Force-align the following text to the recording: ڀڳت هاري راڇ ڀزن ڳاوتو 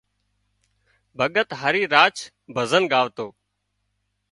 ڀڳت 1.19 1.49
هاري 1.61 1.83
راڇ 1.93 2.15
ڀزن 2.55 2.83
ڳاوتو 2.91 3.27